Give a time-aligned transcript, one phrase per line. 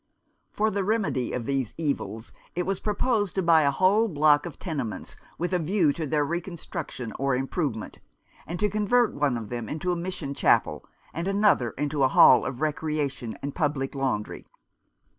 [0.51, 4.57] For the remedy of these evils it was proposed to buy the whole block of
[4.57, 7.99] tenements, with a view to their reconstruction or improvement,
[8.47, 10.83] and to convert one of them into a mission chapel,
[11.13, 14.47] and another into a hall of recreation and public laundry.